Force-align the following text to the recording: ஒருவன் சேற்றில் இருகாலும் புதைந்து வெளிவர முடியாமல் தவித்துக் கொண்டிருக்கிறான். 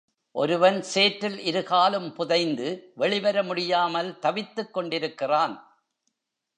ஒருவன் 0.35 0.81
சேற்றில் 0.81 1.39
இருகாலும் 1.39 2.13
புதைந்து 2.13 2.91
வெளிவர 2.95 3.43
முடியாமல் 3.43 4.19
தவித்துக் 4.19 4.73
கொண்டிருக்கிறான். 4.73 5.55